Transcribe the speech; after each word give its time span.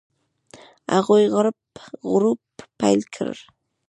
هغوی 0.95 1.23
غړپ 1.35 1.59
غړوپ 2.11 2.41
پیل 2.79 3.01
کړي. 3.15 3.39